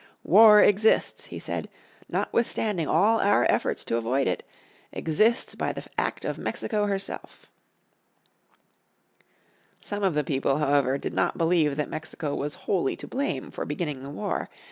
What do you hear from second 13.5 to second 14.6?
for beginning the war.